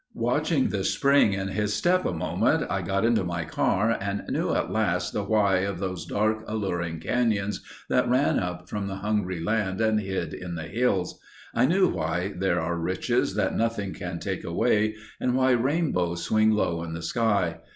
Watching 0.15 0.69
the 0.69 0.83
spring 0.83 1.33
in 1.33 1.49
his 1.49 1.75
step 1.75 2.05
a 2.07 2.11
moment, 2.11 2.65
I 2.71 2.81
got 2.81 3.05
into 3.05 3.23
my 3.23 3.45
car 3.45 3.95
and 4.01 4.23
knew 4.29 4.51
at 4.55 4.71
last 4.71 5.13
the 5.13 5.23
why 5.23 5.57
of 5.57 5.77
those 5.77 6.07
dark 6.07 6.43
alluring 6.47 6.99
canyons 7.01 7.61
that 7.87 8.09
ran 8.09 8.39
up 8.39 8.67
from 8.67 8.87
the 8.87 8.95
hungry 8.95 9.39
land 9.39 9.79
and 9.79 9.99
hid 9.99 10.33
in 10.33 10.55
the 10.55 10.63
hills. 10.63 11.19
I 11.53 11.67
knew 11.67 11.87
why 11.87 12.33
there 12.35 12.59
are 12.59 12.79
riches 12.79 13.35
that 13.35 13.55
nothing 13.55 13.93
can 13.93 14.17
take 14.17 14.43
away 14.43 14.95
and 15.19 15.35
why 15.35 15.51
rainbows 15.51 16.23
swing 16.23 16.49
low 16.49 16.81
in 16.81 16.93
the 16.93 17.03
sky. 17.03 17.59